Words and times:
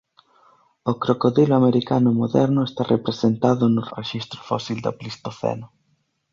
O 0.91 0.93
crocodilo 1.03 1.53
americano 1.61 2.09
moderno 2.21 2.61
está 2.65 2.81
representado 2.95 3.63
no 3.75 3.81
rexistro 3.95 4.39
fósil 4.49 4.77
do 4.85 4.91
Plistoceno. 4.99 5.67